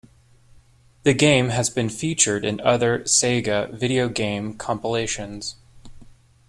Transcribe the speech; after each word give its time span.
The 1.03 1.13
game 1.13 1.49
has 1.49 1.69
been 1.69 1.87
featured 1.87 2.43
in 2.43 2.59
other 2.61 3.01
Sega 3.01 3.71
video 3.71 4.09
game 4.09 4.55
compilations. 4.55 5.57